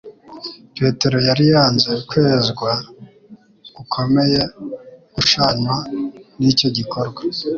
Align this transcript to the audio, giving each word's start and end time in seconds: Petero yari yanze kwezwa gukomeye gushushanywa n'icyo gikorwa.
Petero 0.77 1.17
yari 1.27 1.45
yanze 1.53 1.89
kwezwa 2.09 2.71
gukomeye 3.75 4.41
gushushanywa 5.13 5.75
n'icyo 6.39 6.67
gikorwa. 6.77 7.21